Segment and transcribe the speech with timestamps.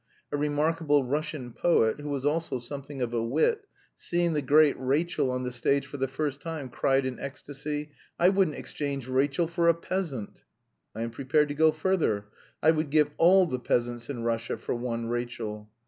[0.31, 5.29] A remarkable Russian poet who was also something of a wit, seeing the great Rachel
[5.29, 9.67] on the stage for the first time cried in ecstasy, 'I wouldn't exchange Rachel for
[9.67, 10.43] a peasant!'
[10.95, 12.25] I am prepared to go further.
[12.63, 15.69] I would give all the peasants in Russia for one Rachel.